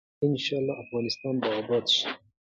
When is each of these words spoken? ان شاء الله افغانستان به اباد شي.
ان 0.23 0.33
شاء 0.45 0.59
الله 0.59 0.73
افغانستان 0.87 1.33
به 1.41 1.47
اباد 1.59 1.85
شي. 1.93 2.07